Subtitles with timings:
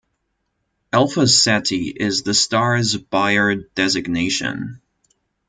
[0.91, 4.81] "Alpha Ceti" is the star's Bayer designation.